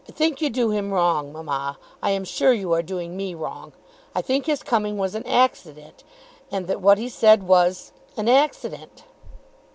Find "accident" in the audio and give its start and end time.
5.27-6.03, 8.27-9.03